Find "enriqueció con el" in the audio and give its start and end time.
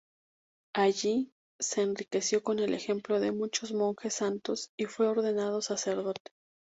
1.83-2.73